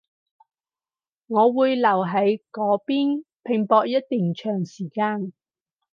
[1.27, 5.31] 我會留喺嗰邊拼搏一段長時間